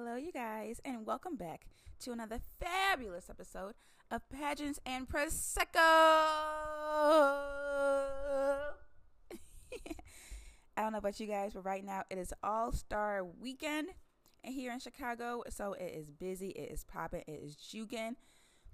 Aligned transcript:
Hello, 0.00 0.14
you 0.14 0.30
guys, 0.30 0.80
and 0.84 1.04
welcome 1.04 1.34
back 1.34 1.66
to 1.98 2.12
another 2.12 2.38
fabulous 2.60 3.28
episode 3.28 3.74
of 4.12 4.22
Pageants 4.28 4.78
and 4.86 5.08
Prosecco. 5.08 5.74
I 10.76 10.82
don't 10.82 10.92
know 10.92 10.98
about 10.98 11.18
you 11.18 11.26
guys, 11.26 11.54
but 11.54 11.64
right 11.64 11.84
now 11.84 12.04
it 12.10 12.16
is 12.16 12.32
All 12.44 12.70
Star 12.70 13.24
Weekend 13.24 13.88
here 14.44 14.72
in 14.72 14.78
Chicago, 14.78 15.42
so 15.48 15.72
it 15.72 15.92
is 15.96 16.12
busy, 16.12 16.50
it 16.50 16.70
is 16.70 16.84
popping, 16.84 17.24
it 17.26 17.40
is 17.42 17.56
juking. 17.56 18.14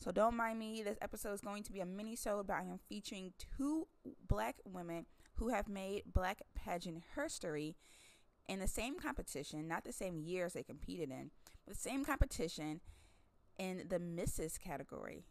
So 0.00 0.12
don't 0.12 0.36
mind 0.36 0.58
me. 0.58 0.82
This 0.82 0.98
episode 1.00 1.32
is 1.32 1.40
going 1.40 1.62
to 1.62 1.72
be 1.72 1.80
a 1.80 1.86
mini 1.86 2.16
show, 2.16 2.44
but 2.46 2.56
I 2.56 2.64
am 2.64 2.80
featuring 2.86 3.32
two 3.56 3.86
black 4.28 4.56
women 4.66 5.06
who 5.36 5.48
have 5.48 5.68
made 5.68 6.02
black 6.12 6.42
pageant 6.54 7.02
history 7.16 7.76
in 8.48 8.60
the 8.60 8.68
same 8.68 8.98
competition, 8.98 9.66
not 9.66 9.84
the 9.84 9.92
same 9.92 10.18
years 10.18 10.52
they 10.52 10.62
competed 10.62 11.10
in, 11.10 11.30
but 11.66 11.74
the 11.74 11.80
same 11.80 12.04
competition 12.04 12.80
in 13.58 13.84
the 13.88 13.98
Mrs. 13.98 14.60
category. 14.60 15.24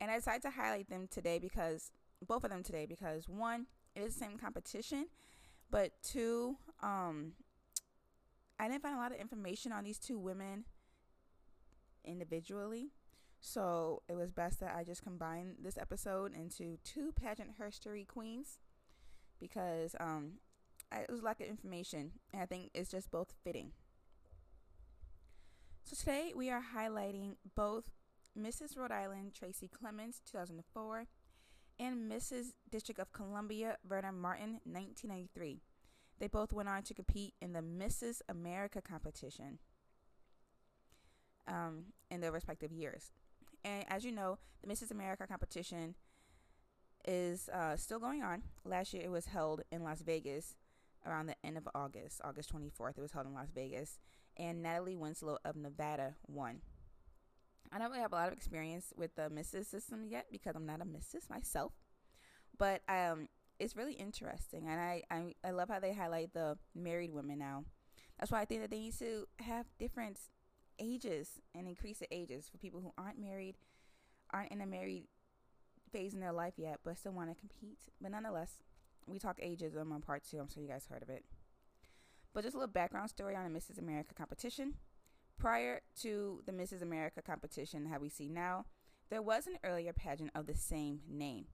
And 0.00 0.10
I 0.10 0.16
decided 0.16 0.42
to 0.42 0.50
highlight 0.50 0.90
them 0.90 1.08
today 1.10 1.38
because 1.38 1.90
both 2.26 2.44
of 2.44 2.50
them 2.50 2.62
today 2.62 2.86
because 2.86 3.28
one, 3.28 3.66
it 3.94 4.00
is 4.00 4.14
the 4.14 4.20
same 4.20 4.38
competition, 4.38 5.06
but 5.70 5.92
two, 6.02 6.56
um, 6.82 7.32
I 8.58 8.68
didn't 8.68 8.82
find 8.82 8.94
a 8.94 8.98
lot 8.98 9.12
of 9.12 9.18
information 9.18 9.72
on 9.72 9.84
these 9.84 9.98
two 9.98 10.18
women 10.18 10.64
individually. 12.04 12.90
So 13.40 14.02
it 14.08 14.16
was 14.16 14.32
best 14.32 14.60
that 14.60 14.74
I 14.76 14.82
just 14.82 15.02
combine 15.02 15.56
this 15.62 15.78
episode 15.78 16.34
into 16.34 16.78
two 16.84 17.12
pageant 17.12 17.50
history 17.58 18.04
queens 18.04 18.58
because 19.38 19.94
um, 20.00 20.38
it 20.92 21.10
was 21.10 21.22
lack 21.22 21.40
of 21.40 21.46
information, 21.46 22.12
and 22.32 22.42
I 22.42 22.46
think 22.46 22.70
it's 22.74 22.90
just 22.90 23.10
both 23.10 23.34
fitting. 23.44 23.72
So 25.84 25.96
today 25.96 26.32
we 26.34 26.50
are 26.50 26.62
highlighting 26.76 27.36
both 27.54 27.84
Mrs. 28.38 28.76
Rhode 28.76 28.92
Island 28.92 29.34
Tracy 29.34 29.68
Clemens 29.68 30.20
2004 30.30 31.06
and 31.78 32.10
Mrs. 32.10 32.54
District 32.70 33.00
of 33.00 33.12
Columbia 33.12 33.76
Verna 33.86 34.12
Martin 34.12 34.60
1993. 34.64 35.62
They 36.18 36.26
both 36.26 36.52
went 36.52 36.68
on 36.68 36.82
to 36.84 36.94
compete 36.94 37.34
in 37.40 37.52
the 37.52 37.60
Mrs. 37.60 38.20
America 38.28 38.80
competition 38.80 39.58
um, 41.46 41.84
in 42.10 42.20
their 42.20 42.32
respective 42.32 42.72
years. 42.72 43.12
And 43.64 43.84
as 43.88 44.04
you 44.04 44.12
know, 44.12 44.38
the 44.62 44.72
Mrs. 44.72 44.90
America 44.90 45.26
competition 45.26 45.94
is 47.06 47.48
uh, 47.50 47.76
still 47.76 47.98
going 47.98 48.22
on. 48.22 48.42
Last 48.64 48.94
year 48.94 49.04
it 49.04 49.10
was 49.10 49.26
held 49.26 49.62
in 49.70 49.82
Las 49.82 50.00
Vegas 50.00 50.56
around 51.06 51.26
the 51.26 51.36
end 51.44 51.56
of 51.56 51.68
August, 51.74 52.20
August 52.24 52.52
24th. 52.54 52.98
It 52.98 53.00
was 53.00 53.12
held 53.12 53.26
in 53.26 53.34
Las 53.34 53.48
Vegas. 53.54 53.98
And 54.36 54.62
Natalie 54.62 54.96
Winslow 54.96 55.38
of 55.44 55.56
Nevada 55.56 56.14
won. 56.26 56.60
I 57.72 57.78
don't 57.78 57.88
really 57.88 58.02
have 58.02 58.12
a 58.12 58.16
lot 58.16 58.28
of 58.28 58.34
experience 58.34 58.92
with 58.96 59.14
the 59.16 59.30
Mrs. 59.30 59.66
system 59.66 60.04
yet 60.04 60.26
because 60.30 60.54
I'm 60.54 60.66
not 60.66 60.80
a 60.80 60.84
Mrs. 60.84 61.30
myself. 61.30 61.72
But 62.58 62.82
um, 62.88 63.28
it's 63.58 63.76
really 63.76 63.94
interesting. 63.94 64.68
And 64.68 64.80
I, 64.80 65.02
I, 65.10 65.34
I 65.44 65.50
love 65.50 65.68
how 65.68 65.80
they 65.80 65.92
highlight 65.92 66.32
the 66.34 66.58
married 66.74 67.12
women 67.12 67.38
now. 67.38 67.64
That's 68.18 68.30
why 68.30 68.40
I 68.40 68.44
think 68.44 68.62
that 68.62 68.70
they 68.70 68.78
need 68.78 68.98
to 68.98 69.26
have 69.40 69.66
different 69.78 70.18
ages 70.78 71.40
and 71.54 71.66
increase 71.66 71.98
the 71.98 72.14
ages 72.14 72.48
for 72.50 72.58
people 72.58 72.80
who 72.80 72.92
aren't 72.98 73.18
married, 73.18 73.56
aren't 74.30 74.52
in 74.52 74.60
a 74.60 74.66
married 74.66 75.04
phase 75.92 76.14
in 76.14 76.20
their 76.20 76.32
life 76.32 76.54
yet, 76.56 76.80
but 76.84 76.98
still 76.98 77.12
want 77.12 77.30
to 77.30 77.36
compete. 77.36 77.78
But 78.00 78.10
nonetheless, 78.10 78.62
we 79.06 79.18
talk 79.18 79.38
ageism 79.40 79.92
on 79.92 80.00
part 80.00 80.24
two. 80.28 80.38
I'm 80.38 80.48
sure 80.48 80.62
you 80.62 80.68
guys 80.68 80.86
heard 80.90 81.02
of 81.02 81.10
it. 81.10 81.24
But 82.34 82.44
just 82.44 82.54
a 82.54 82.58
little 82.58 82.72
background 82.72 83.10
story 83.10 83.34
on 83.34 83.50
the 83.50 83.58
Mrs. 83.58 83.78
America 83.78 84.14
competition. 84.14 84.74
Prior 85.38 85.80
to 86.02 86.42
the 86.46 86.52
Mrs. 86.52 86.82
America 86.82 87.22
competition, 87.22 87.86
how 87.86 87.98
we 87.98 88.08
see 88.08 88.28
now, 88.28 88.66
there 89.10 89.22
was 89.22 89.46
an 89.46 89.58
earlier 89.64 89.92
pageant 89.92 90.30
of 90.34 90.46
the 90.46 90.54
same 90.54 91.00
name. 91.08 91.46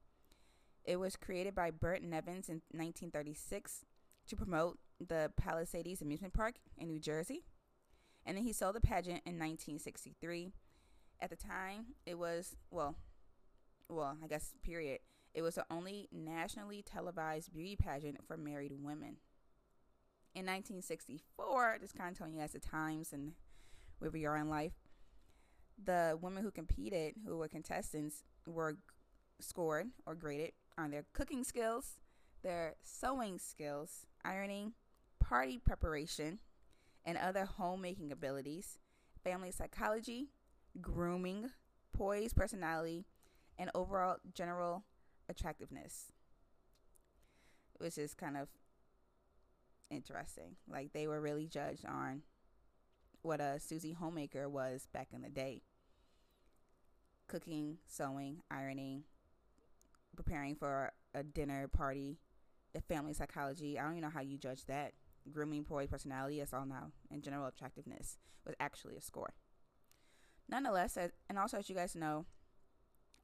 It 0.83 0.97
was 0.97 1.15
created 1.15 1.55
by 1.55 1.71
Burt 1.71 2.01
Nevins 2.01 2.49
in 2.49 2.61
1936 2.71 3.85
to 4.27 4.35
promote 4.35 4.79
the 4.99 5.31
Palisades 5.37 6.01
Amusement 6.01 6.33
Park 6.33 6.55
in 6.77 6.87
New 6.87 6.99
Jersey. 6.99 7.45
And 8.25 8.37
then 8.37 8.43
he 8.43 8.53
sold 8.53 8.75
the 8.75 8.81
pageant 8.81 9.21
in 9.25 9.37
1963. 9.37 10.51
At 11.21 11.29
the 11.29 11.35
time, 11.35 11.95
it 12.05 12.17
was, 12.17 12.55
well, 12.71 12.95
well, 13.89 14.17
I 14.23 14.27
guess, 14.27 14.53
period, 14.63 14.99
it 15.33 15.41
was 15.41 15.55
the 15.55 15.65
only 15.69 16.07
nationally 16.11 16.83
televised 16.83 17.51
beauty 17.51 17.75
pageant 17.75 18.17
for 18.25 18.37
married 18.37 18.71
women. 18.71 19.17
In 20.35 20.45
1964, 20.45 21.77
just 21.81 21.95
kind 21.95 22.11
of 22.11 22.17
telling 22.17 22.33
you 22.33 22.39
guys 22.39 22.53
the 22.53 22.59
times 22.59 23.13
and 23.13 23.33
where 23.99 24.11
we 24.11 24.25
are 24.25 24.37
in 24.37 24.49
life, 24.49 24.73
the 25.83 26.17
women 26.21 26.43
who 26.43 26.51
competed, 26.51 27.15
who 27.25 27.37
were 27.37 27.47
contestants, 27.47 28.23
were 28.45 28.77
scored 29.39 29.87
or 30.05 30.15
graded 30.15 30.51
on 30.77 30.91
their 30.91 31.05
cooking 31.13 31.43
skills, 31.43 31.97
their 32.43 32.75
sewing 32.83 33.39
skills, 33.39 34.05
ironing, 34.23 34.73
party 35.19 35.59
preparation, 35.59 36.39
and 37.05 37.17
other 37.17 37.45
homemaking 37.45 38.11
abilities, 38.11 38.77
family 39.23 39.51
psychology, 39.51 40.29
grooming, 40.81 41.49
poise, 41.91 42.33
personality, 42.33 43.05
and 43.57 43.69
overall 43.75 44.17
general 44.33 44.83
attractiveness. 45.33 46.11
Which 47.77 47.97
is 47.97 48.13
kind 48.13 48.37
of 48.37 48.47
interesting. 49.89 50.55
Like 50.69 50.93
they 50.93 51.07
were 51.07 51.21
really 51.21 51.47
judged 51.47 51.85
on 51.85 52.21
what 53.21 53.39
a 53.39 53.59
Susie 53.59 53.93
homemaker 53.93 54.47
was 54.49 54.87
back 54.93 55.09
in 55.13 55.21
the 55.21 55.29
day. 55.29 55.61
Cooking, 57.27 57.77
sewing, 57.87 58.41
ironing, 58.51 59.03
preparing 60.15 60.55
for 60.55 60.91
a 61.13 61.23
dinner 61.23 61.67
party, 61.67 62.19
the 62.73 62.81
family 62.81 63.13
psychology. 63.13 63.79
I 63.79 63.83
don't 63.83 63.93
even 63.93 64.03
know 64.03 64.09
how 64.09 64.21
you 64.21 64.37
judge 64.37 64.65
that. 64.65 64.93
Grooming, 65.31 65.63
poise, 65.63 65.87
personality, 65.87 66.39
that's 66.39 66.53
all 66.53 66.65
now. 66.65 66.91
And 67.09 67.23
general 67.23 67.47
attractiveness 67.47 68.17
was 68.45 68.55
actually 68.59 68.97
a 68.97 69.01
score. 69.01 69.33
Nonetheless, 70.49 70.97
and 70.97 71.39
also 71.39 71.57
as 71.57 71.69
you 71.69 71.75
guys 71.75 71.95
know, 71.95 72.25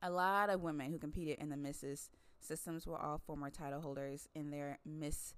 a 0.02 0.10
lot 0.10 0.50
of 0.50 0.62
women 0.62 0.92
who 0.92 0.98
competed 0.98 1.38
in 1.40 1.50
the 1.50 1.56
Mrs. 1.56 2.10
systems 2.40 2.88
were 2.88 2.98
all 2.98 3.18
former 3.18 3.50
title 3.50 3.82
holders 3.82 4.28
in 4.34 4.50
their 4.50 4.80
Miss 4.86 5.34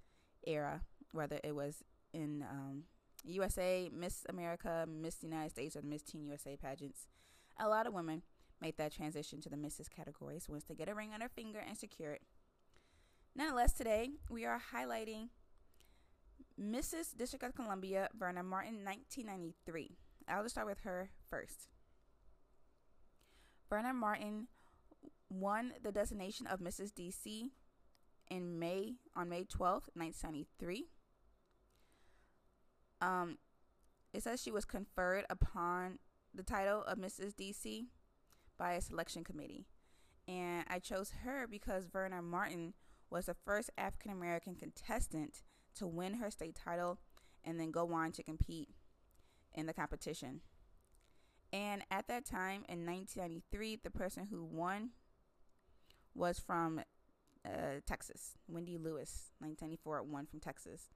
era, 0.45 0.81
whether 1.11 1.39
it 1.43 1.55
was 1.55 1.83
in 2.13 2.43
um, 2.49 2.83
USA, 3.23 3.89
Miss 3.91 4.25
America, 4.29 4.85
Miss 4.87 5.23
United 5.23 5.51
States, 5.51 5.75
or 5.75 5.81
the 5.81 5.87
Miss 5.87 6.03
Teen 6.03 6.25
USA 6.25 6.55
pageants. 6.55 7.07
A 7.59 7.67
lot 7.67 7.87
of 7.87 7.93
women 7.93 8.21
made 8.61 8.77
that 8.77 8.93
transition 8.93 9.41
to 9.41 9.49
the 9.49 9.55
Mrs. 9.55 9.89
categories 9.89 10.47
once 10.47 10.63
they 10.65 10.75
get 10.75 10.89
a 10.89 10.95
ring 10.95 11.11
on 11.13 11.19
their 11.19 11.29
finger 11.29 11.59
and 11.59 11.77
secure 11.77 12.11
it. 12.13 12.21
Nonetheless, 13.35 13.73
today 13.73 14.09
we 14.29 14.45
are 14.45 14.61
highlighting 14.73 15.29
Mrs. 16.59 17.15
District 17.17 17.43
of 17.43 17.55
Columbia, 17.55 18.09
Verna 18.17 18.43
Martin, 18.43 18.83
1993. 18.83 19.97
I'll 20.27 20.43
just 20.43 20.55
start 20.55 20.67
with 20.67 20.81
her 20.81 21.09
first. 21.29 21.67
Verna 23.71 23.93
Martin 23.93 24.47
won 25.29 25.73
the 25.81 25.93
designation 25.93 26.45
of 26.45 26.59
Mrs. 26.59 26.91
DC 26.91 27.51
in 28.29 28.59
May 28.59 28.95
on 29.15 29.29
May 29.29 29.45
12th, 29.45 29.87
1973. 29.95 30.87
Um, 32.99 33.37
it 34.13 34.23
says 34.23 34.41
she 34.41 34.51
was 34.51 34.65
conferred 34.65 35.25
upon 35.29 35.99
the 36.35 36.43
title 36.43 36.83
of 36.83 36.97
Mrs. 36.97 37.33
DC 37.33 37.85
by 38.57 38.73
a 38.73 38.81
selection 38.81 39.23
committee. 39.23 39.65
And 40.27 40.65
I 40.69 40.79
chose 40.79 41.13
her 41.23 41.47
because 41.49 41.85
Verna 41.85 42.21
Martin 42.21 42.73
was 43.09 43.27
the 43.27 43.33
first 43.45 43.69
African 43.77 44.11
American 44.11 44.55
contestant 44.55 45.43
to 45.75 45.87
win 45.87 46.15
her 46.15 46.29
state 46.29 46.55
title 46.55 46.99
and 47.45 47.57
then 47.57 47.71
go 47.71 47.93
on 47.93 48.11
to 48.11 48.23
compete 48.23 48.69
in 49.53 49.65
the 49.65 49.73
competition. 49.73 50.41
And 51.53 51.83
at 51.91 52.07
that 52.07 52.25
time 52.25 52.63
in 52.69 52.85
1993, 52.85 53.81
the 53.83 53.89
person 53.89 54.27
who 54.31 54.43
won 54.43 54.91
was 56.15 56.39
from 56.39 56.81
uh, 57.45 57.79
Texas. 57.85 58.37
Wendy 58.47 58.77
Lewis, 58.77 59.31
1994, 59.39 60.03
won 60.03 60.25
from 60.25 60.39
Texas. 60.39 60.89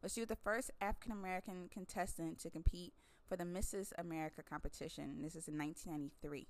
But 0.00 0.10
she 0.10 0.20
was 0.20 0.28
the 0.28 0.36
first 0.36 0.70
African 0.80 1.12
American 1.12 1.68
contestant 1.70 2.40
to 2.40 2.50
compete 2.50 2.94
for 3.28 3.36
the 3.36 3.44
Mrs. 3.44 3.92
America 3.98 4.42
competition. 4.42 5.22
This 5.22 5.36
is 5.36 5.46
in 5.46 5.58
1993. 5.58 6.48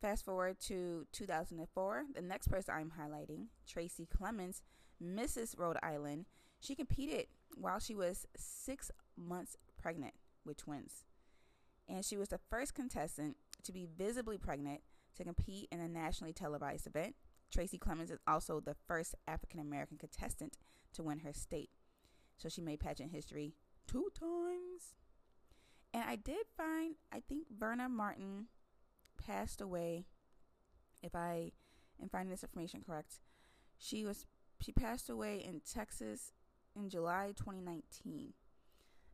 Fast 0.00 0.24
forward 0.24 0.60
to 0.60 1.06
2004, 1.12 2.04
the 2.14 2.20
next 2.20 2.48
person 2.48 2.74
I'm 2.76 2.92
highlighting, 3.00 3.46
Tracy 3.66 4.06
Clemens, 4.06 4.62
Mrs. 5.02 5.58
Rhode 5.58 5.78
Island, 5.82 6.26
she 6.60 6.74
competed 6.74 7.26
while 7.56 7.78
she 7.78 7.94
was 7.94 8.26
six 8.36 8.90
months 9.16 9.56
pregnant 9.80 10.14
with 10.44 10.58
twins. 10.58 11.04
And 11.88 12.04
she 12.04 12.16
was 12.16 12.28
the 12.28 12.40
first 12.50 12.74
contestant 12.74 13.36
to 13.62 13.72
be 13.72 13.86
visibly 13.86 14.38
pregnant 14.38 14.80
to 15.16 15.24
compete 15.24 15.68
in 15.70 15.80
a 15.80 15.88
nationally 15.88 16.32
televised 16.32 16.86
event. 16.86 17.14
Tracy 17.52 17.78
Clemens 17.78 18.10
is 18.10 18.18
also 18.26 18.60
the 18.60 18.76
first 18.86 19.14
African 19.26 19.60
American 19.60 19.98
contestant 19.98 20.58
to 20.94 21.02
win 21.02 21.20
her 21.20 21.32
state. 21.32 21.70
So 22.36 22.48
she 22.48 22.60
made 22.60 22.80
pageant 22.80 23.12
history 23.12 23.54
two 23.86 24.08
times. 24.18 24.94
And 25.94 26.04
I 26.06 26.16
did 26.16 26.46
find, 26.56 26.96
I 27.12 27.20
think 27.20 27.46
Verna 27.56 27.88
Martin 27.88 28.46
passed 29.24 29.60
away. 29.60 30.04
If 31.02 31.14
I 31.14 31.52
am 32.02 32.08
finding 32.08 32.30
this 32.30 32.42
information 32.42 32.82
correct, 32.84 33.20
she 33.78 34.04
was 34.04 34.26
she 34.60 34.72
passed 34.72 35.10
away 35.10 35.44
in 35.46 35.60
Texas 35.60 36.32
in 36.74 36.88
July 36.88 37.32
2019. 37.36 38.32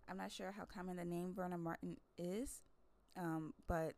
I'm 0.08 0.16
not 0.16 0.32
sure 0.32 0.52
how 0.56 0.64
common 0.64 0.96
the 0.96 1.04
name 1.04 1.32
Verna 1.34 1.58
Martin 1.58 1.96
is, 2.19 2.60
um, 3.16 3.54
but 3.66 3.94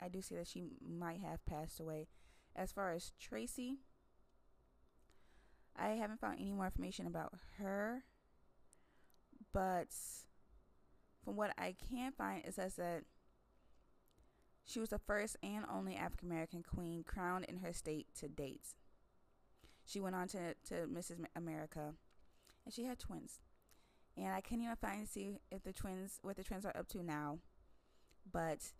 I 0.00 0.08
do 0.08 0.22
see 0.22 0.34
that 0.36 0.46
she 0.48 0.64
might 0.86 1.20
have 1.20 1.44
passed 1.46 1.80
away. 1.80 2.08
As 2.54 2.72
far 2.72 2.92
as 2.92 3.12
Tracy, 3.18 3.78
I 5.76 5.90
haven't 5.90 6.20
found 6.20 6.38
any 6.40 6.52
more 6.52 6.66
information 6.66 7.06
about 7.06 7.34
her, 7.58 8.04
but 9.52 9.88
from 11.24 11.36
what 11.36 11.52
I 11.56 11.74
can 11.88 12.12
find, 12.12 12.44
it 12.44 12.54
says 12.54 12.76
that 12.76 13.04
she 14.64 14.80
was 14.80 14.90
the 14.90 14.98
first 14.98 15.36
and 15.42 15.64
only 15.72 15.96
African 15.96 16.30
American 16.30 16.62
queen 16.62 17.02
crowned 17.04 17.44
in 17.46 17.58
her 17.58 17.72
state 17.72 18.06
to 18.20 18.28
date. 18.28 18.74
She 19.84 20.00
went 20.00 20.14
on 20.14 20.28
to, 20.28 20.54
to 20.68 20.74
Mrs. 20.86 21.24
America, 21.34 21.94
and 22.64 22.72
she 22.72 22.84
had 22.84 22.98
twins. 22.98 23.40
And 24.16 24.28
I 24.28 24.40
can't 24.40 24.60
even 24.60 24.76
find 24.76 25.08
see 25.08 25.40
if 25.50 25.62
the 25.62 25.72
twins 25.72 26.18
what 26.22 26.36
the 26.36 26.44
twins 26.44 26.66
are 26.66 26.76
up 26.76 26.88
to 26.88 27.02
now. 27.02 27.38
But 28.30 28.72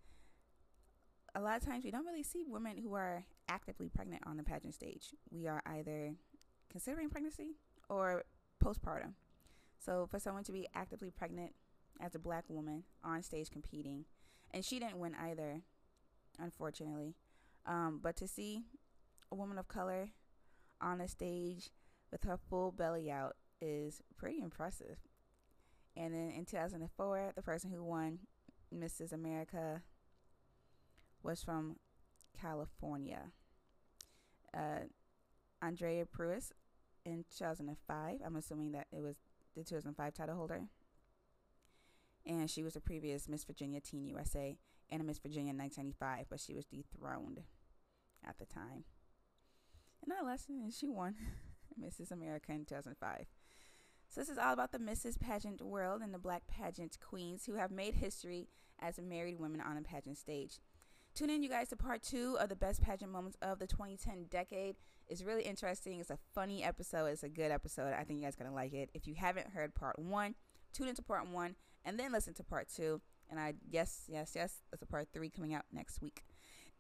a 1.35 1.41
lot 1.41 1.57
of 1.57 1.65
times 1.65 1.85
we 1.85 1.91
don't 1.91 2.07
really 2.07 2.23
see 2.23 2.45
women 2.47 2.77
who 2.77 2.95
are 2.95 3.25
actively 3.49 3.89
pregnant 3.89 4.23
on 4.27 4.37
the 4.37 4.43
pageant 4.43 4.75
stage. 4.75 5.15
We 5.31 5.47
are 5.47 5.63
either 5.67 6.15
considering 6.71 7.09
pregnancy 7.09 7.57
or 7.89 8.25
postpartum. 8.63 9.15
So 9.79 10.07
for 10.11 10.19
someone 10.19 10.45
to 10.45 10.53
be 10.53 10.69
actively 10.75 11.11
pregnant 11.11 11.53
as 12.01 12.15
a 12.15 12.19
black 12.19 12.45
woman 12.49 12.85
on 13.03 13.23
stage 13.23 13.51
competing, 13.51 14.05
and 14.53 14.65
she 14.65 14.79
didn't 14.79 14.99
win 14.99 15.15
either, 15.15 15.63
unfortunately. 16.39 17.15
Um, 17.67 18.01
but 18.03 18.17
to 18.17 18.29
see 18.29 18.65
a 19.31 19.35
woman 19.35 19.59
of 19.59 19.69
color 19.69 20.11
on 20.81 21.01
a 21.01 21.09
stage 21.09 21.71
with 22.11 22.25
her 22.25 22.37
full 22.37 22.73
belly 22.73 23.11
out 23.11 23.37
is 23.61 24.03
pretty 24.17 24.41
impressive. 24.41 24.99
And 25.97 26.15
then 26.15 26.31
in 26.31 26.45
2004, 26.45 27.33
the 27.35 27.43
person 27.43 27.71
who 27.71 27.83
won 27.83 28.21
Mrs. 28.75 29.13
America 29.13 29.83
was 31.23 31.43
from 31.43 31.77
California. 32.41 33.33
Uh, 34.57 34.87
Andrea 35.63 36.07
Preuss 36.07 36.53
in 37.05 37.25
2005. 37.37 38.21
I'm 38.25 38.37
assuming 38.37 38.73
that 38.73 38.87
it 38.93 39.03
was 39.03 39.17
the 39.57 39.65
2005 39.65 40.15
title 40.15 40.37
holder. 40.37 40.63
And 42.27 42.51
she 42.51 42.63
was 42.63 42.77
a 42.77 42.81
previous 42.81 43.29
Miss 43.29 43.45
Virginia 43.45 43.81
Teen 43.81 44.07
USA 44.07 44.59
and 44.91 45.01
a 45.01 45.05
Miss 45.05 45.19
Virginia 45.19 45.51
in 45.51 45.59
1995, 45.59 46.27
but 46.29 46.41
she 46.41 46.55
was 46.55 46.67
dethroned 46.67 47.41
at 48.27 48.39
the 48.39 48.47
time. 48.47 48.85
And 50.03 50.09
nonetheless, 50.09 50.47
she 50.77 50.89
won 50.89 51.15
Mrs. 51.81 52.11
America 52.11 52.53
in 52.53 52.65
2005. 52.65 53.27
So 54.11 54.21
this 54.21 54.29
is 54.29 54.39
all 54.39 54.53
about 54.53 54.73
the 54.73 54.79
Mrs. 54.79 55.21
Pageant 55.21 55.63
world 55.63 56.03
and 56.03 56.13
the 56.13 56.19
black 56.19 56.43
pageant 56.49 56.99
queens 57.01 57.47
who 57.47 57.55
have 57.55 57.71
made 57.71 57.95
history 57.95 58.49
as 58.81 58.99
married 58.99 59.39
women 59.39 59.61
on 59.61 59.77
a 59.77 59.83
pageant 59.83 60.19
stage. 60.19 60.59
Tune 61.15 61.31
in, 61.31 61.45
you 61.45 61.49
guys, 61.49 61.69
to 61.69 61.77
part 61.77 62.03
two 62.03 62.37
of 62.41 62.49
the 62.49 62.57
best 62.57 62.83
pageant 62.83 63.13
moments 63.13 63.39
of 63.41 63.61
the 63.61 63.69
2010 63.69 64.27
decade. 64.29 64.75
It's 65.07 65.23
really 65.23 65.45
interesting. 65.45 66.01
It's 66.01 66.11
a 66.11 66.19
funny 66.35 66.65
episode. 66.65 67.07
It's 67.07 67.23
a 67.23 67.29
good 67.29 67.53
episode. 67.53 67.95
I 67.95 68.03
think 68.03 68.19
you 68.19 68.25
guys 68.25 68.35
are 68.35 68.43
gonna 68.43 68.55
like 68.55 68.73
it. 68.73 68.91
If 68.95 69.07
you 69.07 69.15
haven't 69.15 69.51
heard 69.51 69.77
part 69.77 69.97
one, 69.97 70.35
tune 70.73 70.89
into 70.89 71.03
part 71.03 71.29
one 71.29 71.55
and 71.85 71.97
then 71.97 72.11
listen 72.11 72.35
to 72.35 72.43
part 72.43 72.69
two. 72.69 73.01
And 73.29 73.39
I 73.39 73.55
yes, 73.71 74.07
yes, 74.09 74.33
yes, 74.35 74.55
there's 74.73 74.83
a 74.83 74.87
part 74.87 75.07
three 75.13 75.31
coming 75.31 75.55
out 75.55 75.67
next 75.73 76.03
week. 76.03 76.25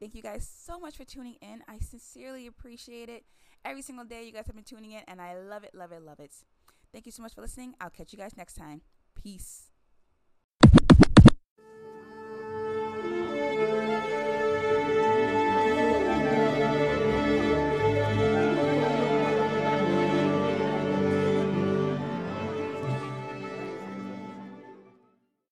Thank 0.01 0.17
you 0.17 0.23
guys 0.23 0.51
so 0.53 0.81
much 0.81 0.97
for 0.97 1.05
tuning 1.05 1.37
in. 1.41 1.63
I 1.69 1.79
sincerely 1.79 2.49
appreciate 2.49 3.09
it. 3.09 3.25
Every 3.65 3.83
single 3.83 4.05
day 4.05 4.25
you 4.25 4.33
guys 4.33 4.47
have 4.47 4.57
been 4.57 4.65
tuning 4.65 4.93
in 4.93 5.03
and 5.07 5.21
I 5.21 5.39
love 5.39 5.63
it, 5.63 5.77
love 5.77 5.93
it, 5.93 6.03
love 6.03 6.19
it. 6.19 6.33
Thank 6.93 7.07
you 7.07 7.13
so 7.13 7.23
much 7.23 7.35
for 7.35 7.41
listening. 7.41 7.75
I'll 7.81 7.91
catch 7.91 8.13
you 8.13 8.19
guys 8.19 8.37
next 8.37 8.55
time. 8.55 8.83
Peace. 9.15 9.70